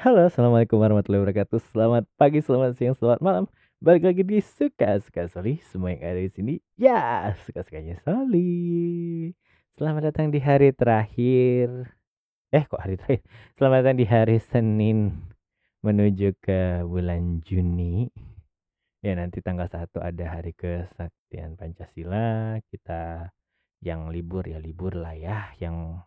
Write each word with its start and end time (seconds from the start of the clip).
Halo, 0.00 0.24
assalamualaikum 0.24 0.80
warahmatullahi 0.80 1.28
wabarakatuh. 1.28 1.60
Selamat 1.76 2.08
pagi, 2.16 2.40
selamat 2.40 2.72
siang, 2.72 2.96
selamat 2.96 3.20
malam. 3.20 3.44
Balik 3.84 4.08
lagi 4.08 4.22
di 4.24 4.40
suka-suka 4.40 5.28
Soli. 5.28 5.60
Semua 5.68 5.92
yang 5.92 6.00
ada 6.00 6.16
di 6.24 6.32
sini, 6.32 6.54
ya 6.80 7.28
suka-sukanya 7.44 8.00
Soli. 8.00 9.28
Selamat 9.76 10.08
datang 10.08 10.32
di 10.32 10.40
hari 10.40 10.72
terakhir. 10.72 11.92
Eh, 12.48 12.64
kok 12.64 12.80
hari 12.80 12.96
terakhir? 12.96 13.28
Selamat 13.60 13.76
datang 13.84 13.96
di 14.00 14.06
hari 14.08 14.40
Senin 14.40 15.20
menuju 15.84 16.32
ke 16.40 16.80
bulan 16.80 17.44
Juni. 17.44 18.08
Ya, 19.04 19.12
nanti 19.20 19.44
tanggal 19.44 19.68
1 19.68 19.84
ada 20.00 20.24
hari 20.32 20.56
kesaktian 20.56 21.60
Pancasila. 21.60 22.56
Kita 22.72 23.28
yang 23.84 24.08
libur 24.08 24.48
ya 24.48 24.64
libur 24.64 24.96
lah 24.96 25.12
ya, 25.12 25.52
yang 25.60 26.00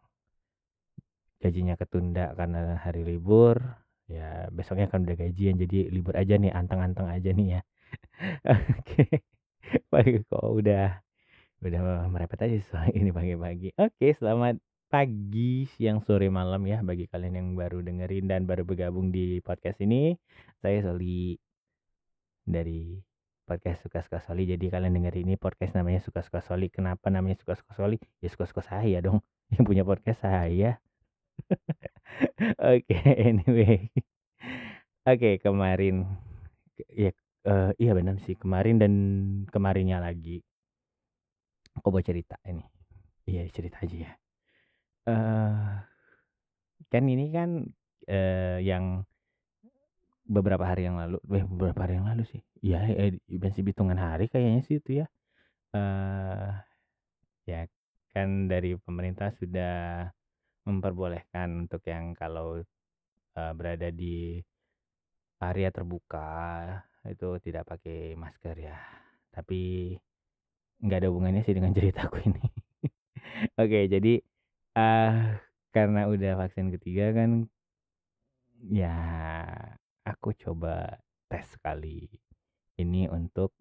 gajinya 1.37 1.77
ketunda 1.77 2.33
karena 2.33 2.81
hari 2.81 3.05
libur 3.05 3.82
ya 4.13 4.47
besoknya 4.53 4.85
kan 4.91 5.01
udah 5.05 5.17
gajian 5.17 5.57
jadi 5.57 5.89
libur 5.89 6.13
aja 6.13 6.37
nih 6.37 6.53
anteng-anteng 6.53 7.09
aja 7.09 7.29
nih 7.33 7.47
ya. 7.57 7.61
Oke. 8.77 9.25
Pagi 9.89 10.21
kok 10.29 10.45
udah 10.45 11.01
udah 11.63 11.81
merepet 12.11 12.39
aja 12.45 12.57
soal 12.69 12.91
ini 12.93 13.09
pagi-pagi. 13.09 13.73
Oke 13.79 14.13
selamat 14.13 14.59
pagi 14.93 15.65
siang 15.73 16.05
sore 16.05 16.29
malam 16.29 16.61
ya 16.69 16.85
bagi 16.85 17.09
kalian 17.09 17.33
yang 17.33 17.49
baru 17.57 17.81
dengerin 17.81 18.29
dan 18.29 18.45
baru 18.45 18.61
bergabung 18.61 19.09
di 19.09 19.41
podcast 19.41 19.81
ini. 19.81 20.13
Saya 20.61 20.85
Soli 20.85 21.33
dari 22.45 23.01
podcast 23.47 23.81
suka-suka 23.81 24.21
Soli. 24.21 24.45
Jadi 24.45 24.69
kalian 24.69 24.93
denger 24.93 25.15
ini 25.23 25.33
podcast 25.39 25.73
namanya 25.73 26.03
suka-suka 26.05 26.45
Soli. 26.45 26.69
Kenapa 26.69 27.09
namanya 27.09 27.41
suka-suka 27.41 27.73
Soli? 27.73 27.97
Ya 28.21 28.29
suka-suka 28.29 28.61
saya 28.61 29.01
dong. 29.01 29.25
Yang 29.49 29.63
punya 29.65 29.83
podcast 29.87 30.21
saya 30.21 30.77
Oke, 32.73 32.95
anyway. 33.29 33.89
Oke, 35.03 35.39
kemarin 35.43 36.07
ya 36.89 37.11
uh, 37.47 37.71
iya 37.77 37.91
benar 37.93 38.17
sih, 38.23 38.35
kemarin 38.39 38.79
dan 38.79 38.93
kemarinnya 39.51 39.99
lagi. 39.99 40.41
Aku 41.79 41.89
mau 41.89 42.03
cerita 42.05 42.37
ini. 42.45 42.63
Iya, 43.25 43.49
cerita 43.49 43.81
aja 43.81 43.97
ya. 43.97 44.11
Uh, 45.03 45.83
kan 46.87 47.03
ini 47.09 47.33
kan 47.33 47.67
uh, 48.07 48.59
yang 48.61 49.03
beberapa 50.23 50.63
hari 50.63 50.87
yang 50.87 50.95
lalu, 50.95 51.19
eh, 51.35 51.43
beberapa 51.43 51.83
hari 51.83 51.99
yang 51.99 52.07
lalu 52.07 52.23
sih. 52.23 52.41
Iya, 52.63 52.79
eh, 52.95 53.19
masih 53.27 53.63
hitungan 53.67 53.99
hari 53.99 54.31
kayaknya 54.31 54.61
sih 54.63 54.79
itu 54.79 55.03
ya. 55.03 55.07
Uh, 55.73 56.53
ya 57.43 57.67
kan 58.13 58.47
dari 58.47 58.77
pemerintah 58.77 59.33
sudah 59.35 60.07
memperbolehkan 60.63 61.67
untuk 61.67 61.83
yang 61.87 62.15
kalau 62.15 62.63
uh, 63.35 63.53
berada 63.55 63.91
di 63.91 64.39
area 65.43 65.69
terbuka 65.69 66.29
itu 67.03 67.35
tidak 67.43 67.67
pakai 67.67 68.15
masker 68.15 68.55
ya. 68.57 68.77
Tapi 69.33 69.93
nggak 70.83 70.99
ada 71.03 71.09
hubungannya 71.11 71.43
sih 71.43 71.55
dengan 71.55 71.73
ceritaku 71.77 72.17
ini. 72.23 72.43
Oke, 73.59 73.91
jadi 73.91 74.23
uh, 74.77 75.35
karena 75.73 76.07
udah 76.07 76.37
vaksin 76.37 76.69
ketiga 76.77 77.11
kan 77.11 77.49
ya 78.71 78.95
aku 80.07 80.31
coba 80.37 81.01
tes 81.27 81.43
sekali 81.57 82.07
ini 82.79 83.09
untuk 83.11 83.51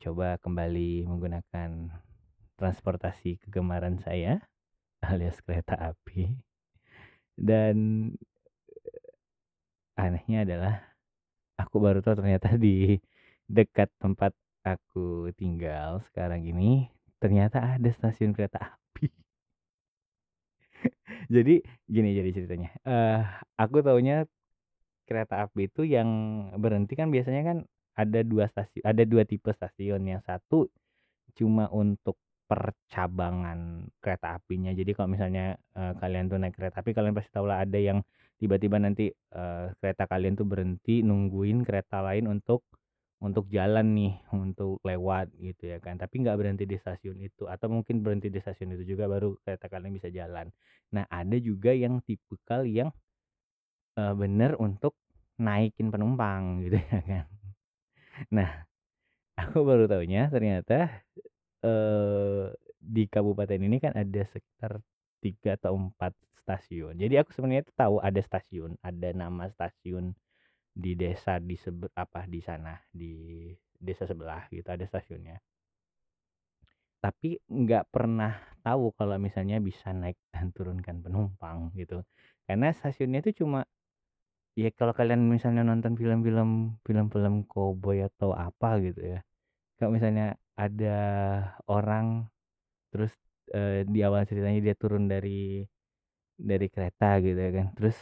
coba 0.00 0.40
kembali 0.42 1.06
menggunakan 1.06 1.94
transportasi 2.58 3.44
kegemaran 3.46 4.00
saya 4.02 4.42
alias 5.08 5.40
kereta 5.44 5.74
api. 5.76 6.32
Dan 7.34 8.08
anehnya 9.98 10.46
adalah 10.46 10.74
aku 11.58 11.76
baru 11.78 12.02
tahu 12.02 12.22
ternyata 12.22 12.54
di 12.58 12.98
dekat 13.46 13.90
tempat 14.00 14.34
aku 14.64 15.30
tinggal 15.36 16.00
sekarang 16.10 16.42
ini 16.42 16.88
ternyata 17.20 17.76
ada 17.76 17.88
stasiun 17.92 18.32
kereta 18.32 18.58
api. 18.58 19.06
Jadi 21.34 21.60
gini 21.88 22.10
jadi 22.16 22.30
ceritanya. 22.32 22.70
Uh, 22.84 23.22
aku 23.56 23.80
taunya 23.84 24.28
kereta 25.04 25.44
api 25.44 25.68
itu 25.68 25.84
yang 25.84 26.08
berhenti 26.56 26.96
kan 26.96 27.12
biasanya 27.12 27.42
kan 27.44 27.58
ada 27.94 28.20
dua 28.26 28.48
stasiun 28.48 28.84
ada 28.84 29.02
dua 29.04 29.22
tipe 29.28 29.48
stasiun. 29.52 30.04
Yang 30.04 30.22
satu 30.28 30.58
cuma 31.36 31.68
untuk 31.72 32.16
percabangan 32.54 33.90
kereta 33.98 34.38
apinya. 34.38 34.70
Jadi 34.70 34.94
kalau 34.94 35.10
misalnya 35.10 35.58
uh, 35.74 35.92
kalian 35.98 36.30
tuh 36.30 36.38
naik 36.38 36.54
kereta 36.54 36.80
api, 36.80 36.94
kalian 36.94 37.12
pasti 37.12 37.30
tahu 37.34 37.50
lah 37.50 37.66
ada 37.66 37.76
yang 37.76 38.00
tiba-tiba 38.38 38.78
nanti 38.78 39.10
uh, 39.34 39.74
kereta 39.82 40.06
kalian 40.06 40.38
tuh 40.38 40.46
berhenti 40.46 41.02
nungguin 41.02 41.66
kereta 41.66 42.00
lain 42.00 42.30
untuk 42.30 42.62
untuk 43.18 43.48
jalan 43.48 43.96
nih, 43.96 44.14
untuk 44.36 44.78
lewat 44.86 45.34
gitu 45.40 45.74
ya 45.74 45.78
kan. 45.82 45.98
Tapi 45.98 46.14
nggak 46.22 46.36
berhenti 46.38 46.64
di 46.64 46.76
stasiun 46.78 47.18
itu 47.18 47.50
atau 47.50 47.66
mungkin 47.72 48.00
berhenti 48.04 48.30
di 48.30 48.38
stasiun 48.38 48.78
itu 48.78 48.96
juga 48.96 49.10
baru 49.10 49.34
kereta 49.42 49.66
kalian 49.66 49.92
bisa 49.96 50.08
jalan. 50.14 50.52
Nah, 50.94 51.04
ada 51.10 51.36
juga 51.40 51.72
yang 51.74 51.98
tipikal 52.04 52.62
yang 52.68 52.94
uh, 53.98 54.14
bener 54.14 54.54
untuk 54.60 54.94
naikin 55.40 55.90
penumpang 55.90 56.62
gitu 56.62 56.78
ya 56.90 57.00
kan. 57.02 57.26
Nah, 58.30 58.50
aku 59.34 59.66
baru 59.66 59.90
tahunya 59.90 60.30
ternyata 60.30 61.02
di 62.84 63.04
kabupaten 63.08 63.60
ini 63.60 63.76
kan 63.80 63.96
ada 63.96 64.22
sekitar 64.28 64.78
tiga 65.24 65.56
atau 65.56 65.72
empat 65.80 66.12
stasiun. 66.44 67.00
Jadi 67.00 67.16
aku 67.16 67.32
sebenarnya 67.32 67.64
tahu 67.72 67.96
ada 68.04 68.20
stasiun, 68.20 68.76
ada 68.84 69.08
nama 69.16 69.48
stasiun 69.48 70.12
di 70.74 70.92
desa 70.98 71.38
di 71.40 71.54
sebe 71.56 71.86
apa 71.94 72.26
di 72.26 72.42
sana 72.42 72.74
di 72.90 73.46
desa 73.78 74.04
sebelah 74.04 74.44
gitu 74.52 74.68
ada 74.68 74.84
stasiunnya. 74.84 75.40
Tapi 77.00 77.36
nggak 77.48 77.84
pernah 77.92 78.32
tahu 78.64 78.92
kalau 78.96 79.16
misalnya 79.20 79.60
bisa 79.60 79.92
naik 79.96 80.16
dan 80.32 80.52
turunkan 80.52 81.00
penumpang 81.00 81.72
gitu. 81.78 82.04
Karena 82.44 82.72
stasiunnya 82.76 83.24
itu 83.24 83.44
cuma 83.44 83.64
ya 84.54 84.70
kalau 84.78 84.92
kalian 84.94 85.26
misalnya 85.26 85.62
nonton 85.66 85.98
film-film 85.98 86.78
film-film 86.86 87.34
cowboy 87.48 88.04
atau 88.04 88.36
apa 88.36 88.76
gitu 88.84 89.00
ya. 89.16 89.20
Kalau 89.80 89.90
misalnya 89.96 90.36
ada 90.54 90.98
orang 91.66 92.30
terus 92.94 93.10
uh, 93.50 93.82
di 93.82 94.00
awal 94.06 94.22
ceritanya 94.26 94.60
dia 94.62 94.74
turun 94.78 95.10
dari 95.10 95.66
dari 96.34 96.66
kereta 96.70 97.18
gitu 97.22 97.38
ya 97.38 97.52
kan 97.54 97.66
terus 97.74 97.98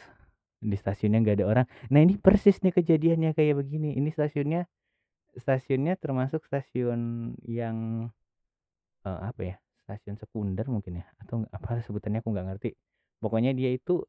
di 0.62 0.76
stasiunnya 0.78 1.18
nggak 1.26 1.36
ada 1.42 1.46
orang. 1.50 1.66
Nah 1.91 2.00
ini 2.00 2.14
persis 2.16 2.62
nih 2.62 2.70
kejadiannya 2.70 3.34
kayak 3.34 3.58
begini. 3.58 3.98
Ini 3.98 4.08
stasiunnya 4.14 4.70
stasiunnya 5.34 5.98
termasuk 5.98 6.46
stasiun 6.46 7.32
yang 7.42 8.08
uh, 9.02 9.20
apa 9.26 9.41
ya 9.42 9.56
stasiun 9.82 10.16
sekunder 10.22 10.68
mungkin 10.70 11.02
ya 11.02 11.04
atau 11.26 11.42
apa 11.50 11.82
sebutannya 11.82 12.22
aku 12.22 12.30
nggak 12.30 12.46
ngerti. 12.54 12.70
Pokoknya 13.18 13.50
dia 13.58 13.74
itu 13.74 14.06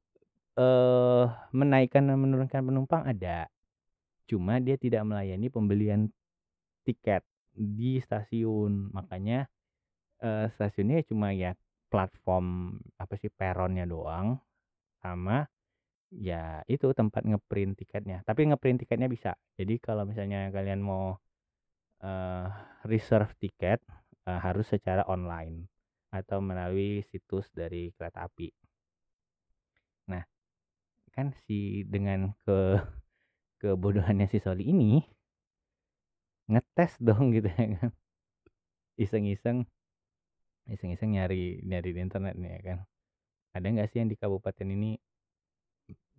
uh, 0.61 1.25
menaikkan 1.49 2.05
dan 2.05 2.21
menurunkan 2.21 2.61
penumpang 2.61 3.01
ada. 3.09 3.49
Cuma 4.29 4.61
dia 4.61 4.77
tidak 4.77 5.01
melayani 5.09 5.49
pembelian 5.49 6.07
tiket 6.85 7.25
di 7.53 8.01
stasiun. 8.01 8.91
Makanya 8.93 9.45
uh, 10.25 10.45
stasiunnya 10.53 11.05
cuma 11.07 11.31
ya 11.31 11.53
platform 11.87 12.77
apa 12.97 13.13
sih 13.21 13.29
peronnya 13.29 13.85
doang 13.85 14.41
sama 14.97 15.45
ya 16.09 16.61
itu 16.69 16.89
tempat 16.93 17.25
ngeprint 17.25 17.77
tiketnya. 17.77 18.21
Tapi 18.25 18.49
ngeprint 18.49 18.85
tiketnya 18.85 19.09
bisa. 19.09 19.31
Jadi 19.57 19.77
kalau 19.81 20.05
misalnya 20.05 20.49
kalian 20.53 20.81
mau 20.81 21.17
uh, 22.03 22.47
reserve 22.85 23.33
tiket 23.41 23.81
uh, 24.29 24.39
harus 24.39 24.69
secara 24.69 25.05
online 25.09 25.65
atau 26.13 26.37
melalui 26.43 27.01
situs 27.09 27.49
dari 27.49 27.89
kereta 27.97 28.29
api. 28.29 28.49
Nah 30.13 30.23
kan 31.13 31.33
si 31.45 31.85
dengan 31.85 32.33
ke 32.45 32.77
kebodohannya 33.61 34.27
si 34.29 34.37
Soli 34.43 34.69
ini 34.69 35.01
ngetes 36.51 36.93
dong 36.99 37.31
gitu 37.35 37.47
ya 37.47 37.65
kan. 37.79 37.91
Iseng-iseng 38.99 39.65
iseng-iseng 40.69 41.11
nyari 41.11 41.59
nyari 41.67 41.89
di 41.91 41.99
internet 41.99 42.35
nih 42.39 42.51
ya 42.55 42.61
kan. 42.63 42.79
Ada 43.53 43.67
nggak 43.69 43.87
sih 43.91 43.97
yang 44.01 44.09
di 44.09 44.17
kabupaten 44.17 44.67
ini 44.67 44.97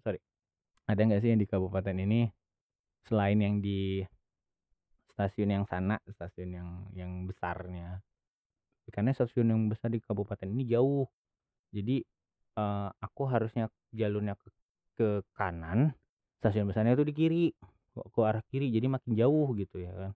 sorry 0.04 0.20
ada 0.84 1.00
nggak 1.00 1.20
sih 1.24 1.32
yang 1.32 1.40
di 1.40 1.48
kabupaten 1.48 1.96
ini 1.96 2.28
selain 3.08 3.40
yang 3.40 3.56
di 3.64 4.04
stasiun 5.16 5.50
yang 5.54 5.64
sana 5.64 5.96
stasiun 6.08 6.50
yang 6.52 6.68
yang 6.92 7.12
besarnya? 7.24 8.02
Karena 8.92 9.16
stasiun 9.16 9.48
yang 9.48 9.60
besar 9.72 9.88
di 9.88 10.00
kabupaten 10.04 10.44
ini 10.44 10.68
jauh. 10.68 11.08
Jadi 11.72 12.04
uh, 12.60 12.90
aku 13.00 13.26
harusnya 13.26 13.72
jalurnya 13.90 14.36
ke, 14.38 14.48
ke 14.94 15.08
kanan 15.34 15.96
stasiun 16.38 16.68
besarnya 16.68 16.92
itu 16.92 17.06
di 17.08 17.14
kiri 17.16 17.44
ke 17.94 18.20
arah 18.26 18.42
kiri 18.50 18.74
jadi 18.74 18.86
makin 18.90 19.14
jauh 19.14 19.48
gitu 19.54 19.78
ya 19.78 19.92
kan 19.94 20.12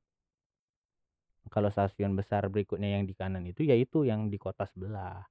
kalau 1.49 1.73
stasiun 1.73 2.13
besar 2.13 2.45
berikutnya 2.53 3.01
yang 3.01 3.09
di 3.09 3.15
kanan 3.17 3.47
itu 3.49 3.65
yaitu 3.65 4.05
yang 4.05 4.29
di 4.29 4.37
kota 4.37 4.69
sebelah 4.69 5.25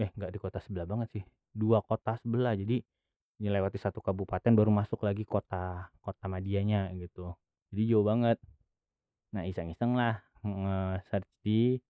eh 0.00 0.10
nggak 0.10 0.32
di 0.34 0.38
kota 0.42 0.58
sebelah 0.58 0.88
banget 0.88 1.08
sih 1.20 1.24
dua 1.54 1.84
kota 1.86 2.18
sebelah 2.18 2.58
jadi 2.58 2.82
Nyelewati 3.42 3.82
satu 3.82 3.98
kabupaten 3.98 4.54
baru 4.54 4.70
masuk 4.70 5.02
lagi 5.02 5.26
kota 5.26 5.90
kota 5.98 6.24
madianya 6.30 6.86
gitu. 6.94 7.34
Jadi 7.74 7.82
jauh 7.90 8.06
banget. 8.06 8.38
Nah, 9.34 9.42
iseng-iseng 9.42 9.98
lah 9.98 10.22
nge-search 10.46 11.26
di 11.42 11.82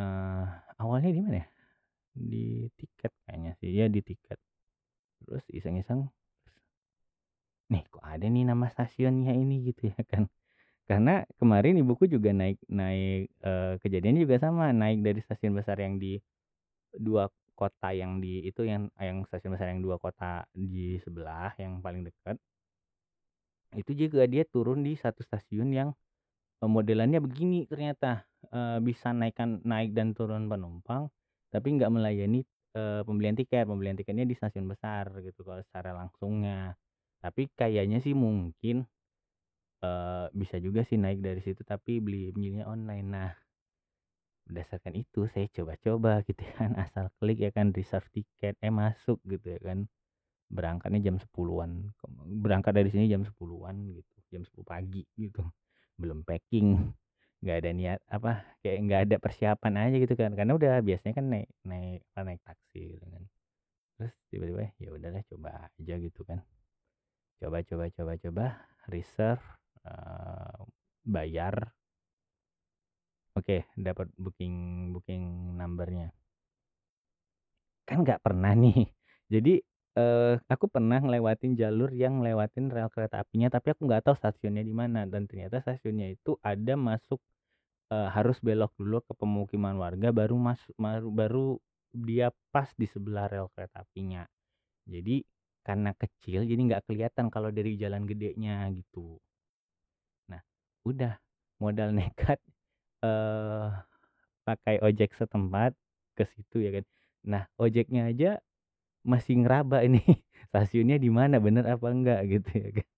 uh, 0.00 0.48
awalnya 0.80 1.12
di 1.12 1.20
mana 1.20 1.36
ya? 1.44 1.46
Di 2.16 2.46
tiket 2.72 3.12
kayaknya 3.28 3.52
sih. 3.60 3.68
Ya 3.68 3.84
di 3.92 4.00
tiket. 4.00 4.40
Terus 5.20 5.44
iseng-iseng 5.52 6.08
nih 7.72 7.82
kok 7.92 8.04
ada 8.04 8.26
nih 8.26 8.44
nama 8.46 8.66
stasiunnya 8.70 9.32
ini 9.34 9.54
gitu 9.70 9.90
ya 9.92 10.00
kan. 10.06 10.24
Karena 10.86 11.26
kemarin 11.40 11.74
ibuku 11.82 12.06
juga 12.06 12.30
naik 12.30 12.62
naik 12.70 13.30
uh, 13.42 13.74
kejadiannya 13.82 14.22
juga 14.22 14.36
sama, 14.38 14.70
naik 14.70 15.02
dari 15.02 15.20
stasiun 15.24 15.54
besar 15.58 15.76
yang 15.82 15.98
di 15.98 16.18
dua 16.94 17.26
kota 17.58 17.90
yang 17.90 18.22
di 18.22 18.46
itu 18.46 18.62
yang 18.62 18.86
yang 19.00 19.26
stasiun 19.26 19.56
besar 19.58 19.72
yang 19.74 19.82
dua 19.82 19.96
kota 19.98 20.46
di 20.54 20.98
sebelah 21.02 21.50
yang 21.58 21.82
paling 21.82 22.06
dekat. 22.06 22.38
Itu 23.74 23.92
juga 23.98 24.24
dia 24.30 24.46
turun 24.46 24.86
di 24.86 24.94
satu 24.94 25.26
stasiun 25.26 25.68
yang 25.74 25.90
modelannya 26.64 27.20
begini 27.20 27.68
ternyata 27.68 28.24
uh, 28.48 28.78
bisa 28.80 29.12
naikkan 29.12 29.60
naik 29.66 29.92
dan 29.92 30.16
turun 30.16 30.48
penumpang 30.48 31.12
tapi 31.52 31.76
nggak 31.76 31.92
melayani 31.92 32.40
uh, 32.76 33.04
pembelian 33.04 33.36
tiket 33.36 33.68
pembelian 33.68 33.96
tiketnya 33.98 34.24
di 34.24 34.32
stasiun 34.32 34.64
besar 34.64 35.12
gitu 35.20 35.44
kalau 35.44 35.60
secara 35.68 35.92
langsungnya 35.92 36.72
tapi 37.26 37.50
kayaknya 37.58 37.98
sih 37.98 38.14
mungkin 38.14 38.86
uh, 39.82 40.30
bisa 40.30 40.62
juga 40.62 40.86
sih 40.86 40.94
naik 40.94 41.18
dari 41.18 41.42
situ 41.42 41.66
tapi 41.66 41.98
beli 41.98 42.30
belinya 42.30 42.70
online. 42.70 43.08
Nah 43.10 43.30
berdasarkan 44.46 44.94
itu 44.94 45.26
saya 45.34 45.50
coba-coba 45.50 46.22
gitu 46.22 46.46
kan 46.54 46.78
asal 46.78 47.10
klik 47.18 47.42
ya 47.42 47.50
kan 47.50 47.74
reserve 47.74 48.06
tiket 48.14 48.54
eh 48.62 48.70
masuk 48.70 49.18
gitu 49.26 49.58
ya 49.58 49.60
kan. 49.74 49.90
Berangkatnya 50.46 51.02
jam 51.10 51.18
10-an 51.18 51.90
berangkat 52.38 52.70
dari 52.78 52.94
sini 52.94 53.10
jam 53.10 53.26
10-an 53.26 53.76
gitu 53.90 54.14
jam 54.30 54.42
10 54.46 54.62
pagi 54.62 55.02
gitu. 55.18 55.42
Belum 55.98 56.22
packing 56.22 56.78
nggak 57.42 57.56
ada 57.58 57.70
niat 57.74 58.00
apa 58.06 58.46
kayak 58.62 58.78
nggak 58.86 59.00
ada 59.10 59.16
persiapan 59.18 59.74
aja 59.90 59.96
gitu 59.98 60.14
kan. 60.14 60.30
Karena 60.38 60.54
udah 60.54 60.78
biasanya 60.78 61.14
kan 61.18 61.26
naik 61.26 61.50
naik 61.66 62.06
naik 62.14 62.40
taksi 62.46 62.94
gitu 62.94 63.06
kan. 63.10 63.22
Terus 63.98 64.14
tiba-tiba 64.30 64.70
ya 64.78 64.88
udahlah 64.94 65.22
coba 65.26 65.66
aja 65.74 65.94
gitu 65.98 66.22
kan 66.22 66.45
coba 67.40 67.58
coba 67.62 67.84
coba 67.92 68.12
coba. 68.20 68.46
Reserve 68.86 69.44
uh, 69.86 70.62
bayar. 71.06 71.74
Oke 73.36 73.68
dapat 73.76 74.08
booking 74.16 74.90
booking 74.96 75.56
numbernya. 75.58 76.10
Kan 77.84 78.02
nggak 78.02 78.22
pernah 78.24 78.52
nih. 78.56 78.88
Jadi 79.32 79.60
uh, 79.98 80.38
aku 80.48 80.66
pernah 80.70 80.98
ngelewatin 81.02 81.58
jalur 81.58 81.90
yang 81.92 82.22
ngelewatin 82.22 82.70
rel 82.70 82.88
kereta 82.90 83.22
apinya 83.22 83.50
tapi 83.50 83.74
aku 83.74 83.84
nggak 83.84 84.06
tahu 84.06 84.16
stasiunnya 84.16 84.64
di 84.64 84.74
mana. 84.74 85.04
Dan 85.04 85.28
ternyata 85.28 85.60
stasiunnya 85.60 86.14
itu 86.16 86.38
ada 86.40 86.74
masuk 86.74 87.20
uh, 87.92 88.08
harus 88.10 88.38
belok 88.42 88.72
dulu 88.78 89.02
ke 89.04 89.12
pemukiman 89.14 89.76
warga 89.78 90.10
baru 90.10 90.36
masuk 90.38 90.74
baru, 90.78 91.08
baru 91.10 91.46
dia 91.96 92.28
pas 92.52 92.68
di 92.76 92.86
sebelah 92.88 93.28
rel 93.30 93.48
kereta 93.54 93.84
apinya. 93.84 94.24
Jadi 94.86 95.22
karena 95.66 95.90
kecil 95.98 96.46
jadi 96.46 96.60
nggak 96.62 96.86
kelihatan 96.86 97.26
kalau 97.26 97.50
dari 97.50 97.74
jalan 97.74 98.06
gedenya 98.06 98.70
gitu. 98.70 99.18
Nah 100.30 100.38
udah 100.86 101.18
modal 101.58 101.90
nekat 101.98 102.38
uh, 103.02 103.74
pakai 104.46 104.78
ojek 104.78 105.10
setempat 105.18 105.74
ke 106.14 106.22
situ 106.30 106.62
ya 106.62 106.70
kan. 106.78 106.84
Nah 107.26 107.42
ojeknya 107.58 108.06
aja 108.06 108.38
masih 109.02 109.42
ngeraba 109.42 109.82
ini 109.82 110.02
stasiunnya 110.50 111.02
di 111.02 111.10
mana 111.10 111.42
bener 111.42 111.66
apa 111.66 111.86
enggak 111.90 112.20
gitu 112.30 112.50
ya 112.54 112.70
kan. 112.78 112.88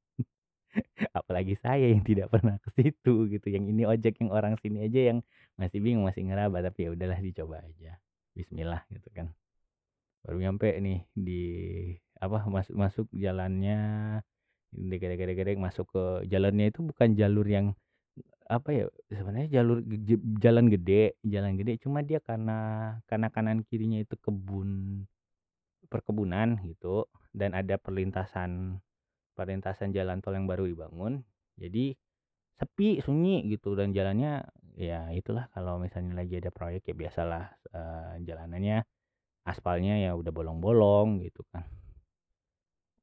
Apalagi 1.24 1.56
saya 1.56 1.88
yang 1.88 2.04
tidak 2.04 2.28
pernah 2.28 2.60
ke 2.60 2.68
situ 2.76 3.32
gitu. 3.32 3.48
Yang 3.48 3.64
ini 3.72 3.82
ojek 3.88 4.20
yang 4.20 4.28
orang 4.28 4.60
sini 4.60 4.84
aja 4.84 5.00
yang 5.14 5.18
masih 5.56 5.80
bingung 5.80 6.04
masih 6.04 6.28
ngeraba 6.28 6.60
tapi 6.60 6.84
ya 6.84 6.90
udahlah 6.92 7.16
dicoba 7.24 7.64
aja. 7.64 7.96
Bismillah 8.36 8.84
gitu 8.92 9.08
kan. 9.16 9.32
Baru 10.20 10.44
nyampe 10.44 10.68
nih 10.76 11.08
di 11.16 11.42
apa 12.18 12.44
masuk 12.50 12.74
masuk 12.74 13.06
jalannya 13.14 13.80
gede-gede 14.74 15.56
masuk 15.56 15.86
ke 15.88 16.04
jalannya 16.28 16.68
itu 16.68 16.84
bukan 16.84 17.16
jalur 17.16 17.46
yang 17.48 17.72
apa 18.48 18.72
ya 18.72 18.84
sebenarnya 19.12 19.60
jalur 19.60 19.84
jalan 20.40 20.72
gede 20.72 21.20
jalan 21.20 21.60
gede 21.60 21.76
cuma 21.84 22.00
dia 22.00 22.16
karena 22.24 22.96
karena 23.04 23.28
kanan 23.28 23.60
kirinya 23.68 24.00
itu 24.00 24.16
kebun 24.16 25.04
perkebunan 25.92 26.56
gitu 26.64 27.04
dan 27.36 27.52
ada 27.52 27.76
perlintasan 27.76 28.80
perlintasan 29.36 29.92
jalan 29.92 30.24
tol 30.24 30.32
yang 30.32 30.48
baru 30.48 30.64
dibangun 30.64 31.24
jadi 31.60 31.92
sepi 32.56 33.04
sunyi 33.04 33.44
gitu 33.52 33.76
dan 33.76 33.92
jalannya 33.92 34.48
ya 34.80 35.12
itulah 35.12 35.46
kalau 35.52 35.76
misalnya 35.78 36.16
lagi 36.24 36.40
ada 36.40 36.48
proyek 36.48 36.88
ya 36.88 36.94
biasalah 36.96 37.44
uh, 37.76 38.14
jalanannya 38.24 38.82
aspalnya 39.44 40.00
ya 40.00 40.16
udah 40.16 40.32
bolong-bolong 40.32 41.20
gitu 41.20 41.44
kan 41.52 41.68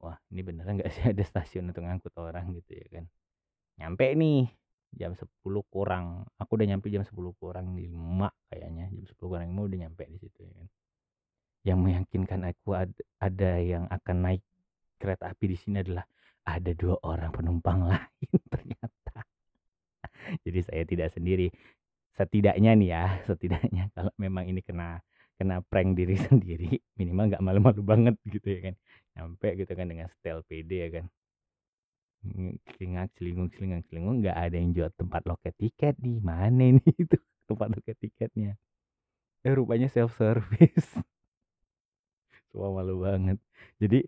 wah 0.01 0.17
ini 0.31 0.41
beneran 0.43 0.79
nggak 0.79 0.91
sih 0.91 1.03
ada 1.13 1.23
stasiun 1.23 1.71
untuk 1.71 1.83
ngangkut 1.85 2.13
orang 2.17 2.51
gitu 2.55 2.75
ya 2.75 2.87
kan 2.99 3.05
nyampe 3.75 4.07
nih 4.15 4.47
jam 4.95 5.11
10 5.11 5.27
kurang 5.67 6.23
aku 6.39 6.51
udah 6.55 6.67
nyampe 6.71 6.87
jam 6.87 7.03
10 7.03 7.11
kurang 7.35 7.75
5 7.75 8.31
kayaknya 8.47 8.85
jam 8.95 9.05
10 9.05 9.19
kurang 9.19 9.47
5 9.51 9.67
udah 9.67 9.79
nyampe 9.87 10.03
di 10.07 10.17
situ 10.23 10.39
ya 10.47 10.53
kan 10.55 10.67
yang 11.65 11.81
meyakinkan 11.81 12.45
aku 12.45 12.77
ada, 12.77 13.01
ada 13.17 13.57
yang 13.57 13.89
akan 13.89 14.17
naik 14.21 14.41
kereta 15.01 15.33
api 15.33 15.45
di 15.51 15.57
sini 15.57 15.81
adalah 15.81 16.05
ada 16.45 16.71
dua 16.77 16.95
orang 17.01 17.33
penumpang 17.33 17.79
lain 17.89 18.37
ternyata. 18.47 19.25
Jadi 20.45 20.59
saya 20.61 20.83
tidak 20.85 21.09
sendiri. 21.11 21.49
Setidaknya 22.15 22.71
nih 22.79 22.89
ya, 22.95 23.03
setidaknya 23.27 23.91
kalau 23.91 24.13
memang 24.15 24.47
ini 24.47 24.63
kena 24.63 25.03
kena 25.35 25.59
prank 25.67 25.99
diri 25.99 26.15
sendiri, 26.15 26.79
minimal 26.95 27.27
nggak 27.27 27.43
malu-malu 27.43 27.81
banget 27.83 28.15
gitu 28.29 28.47
ya 28.55 28.71
kan. 28.71 28.75
Nyampe 29.15 29.47
gitu 29.59 29.71
kan 29.71 29.87
dengan 29.87 30.07
style 30.11 30.43
PD 30.47 30.71
ya 30.85 30.89
kan. 30.99 31.05
Celingak, 32.75 33.13
celingung, 33.15 33.49
celingak, 33.53 33.81
celingung, 33.87 34.17
nggak 34.19 34.37
ada 34.37 34.55
yang 34.57 34.73
jual 34.73 34.89
tempat 34.97 35.21
loket 35.29 35.53
tiket 35.61 35.95
di 36.01 36.17
mana 36.19 36.73
ini 36.73 36.81
itu 37.03 37.15
tempat 37.45 37.69
loket 37.71 37.95
tiketnya. 38.01 38.57
Eh 39.45 39.53
rupanya 39.53 39.87
self 39.87 40.17
service. 40.17 40.89
Wah 42.57 42.71
malu 42.75 43.05
banget. 43.05 43.37
Jadi 43.77 44.01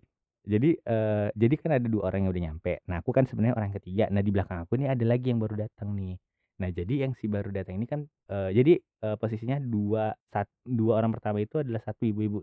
jadi 0.48 0.70
uh, 0.88 1.28
jadi 1.36 1.56
kan 1.60 1.72
ada 1.78 1.88
dua 1.92 2.10
orang 2.10 2.26
yang 2.26 2.32
udah 2.34 2.44
nyampe. 2.52 2.74
Nah 2.90 3.04
aku 3.04 3.12
kan 3.14 3.28
sebenarnya 3.30 3.56
orang 3.60 3.72
ketiga. 3.76 4.10
Nah 4.10 4.24
di 4.24 4.32
belakang 4.34 4.64
aku 4.66 4.80
nih 4.80 4.90
ada 4.96 5.06
lagi 5.06 5.30
yang 5.30 5.40
baru 5.44 5.68
datang 5.68 5.94
nih. 5.94 6.16
Nah 6.58 6.70
jadi 6.74 6.94
yang 7.06 7.14
si 7.20 7.30
baru 7.30 7.54
datang 7.54 7.78
ini 7.78 7.86
kan 7.86 8.02
uh, 8.34 8.50
jadi 8.50 8.82
uh, 9.06 9.16
posisinya 9.20 9.62
dua 9.62 10.16
sat, 10.34 10.50
dua 10.66 11.04
orang 11.04 11.14
pertama 11.14 11.44
itu 11.44 11.62
adalah 11.62 11.84
satu 11.84 12.08
ibu-ibu. 12.08 12.42